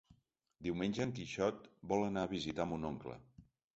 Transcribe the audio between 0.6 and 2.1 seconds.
Diumenge en Quixot vol